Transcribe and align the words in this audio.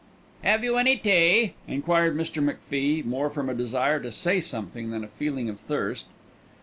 "Have 0.41 0.63
you 0.63 0.77
any 0.77 0.95
tea?" 0.97 1.53
enquired 1.67 2.17
Mr. 2.17 2.43
McFie, 2.43 3.05
more 3.05 3.29
from 3.29 3.51
a 3.51 3.53
desire 3.53 3.99
to 3.99 4.11
say 4.11 4.41
something 4.41 4.89
than 4.89 5.03
a 5.03 5.07
feeling 5.07 5.47
of 5.47 5.59
thirst. 5.59 6.07